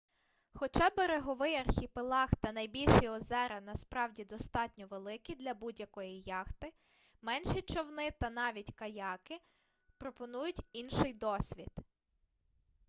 хоча 0.53 0.89
береговий 0.97 1.55
архіпелаг 1.55 2.29
та 2.41 2.51
найбільші 2.51 3.09
озера 3.09 3.61
насправді 3.61 4.25
достатньо 4.25 4.87
великі 4.87 5.35
для 5.35 5.53
будь-якої 5.53 6.21
яхти 6.21 6.73
менші 7.21 7.61
човни 7.61 8.11
та 8.19 8.29
навіть 8.29 8.71
каяки 8.75 9.39
пропонують 9.97 10.59
інший 10.73 11.13
досвід 11.13 11.71